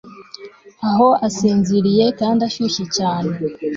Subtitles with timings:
[0.89, 3.33] aho asinziriye kandi ashyushye cyane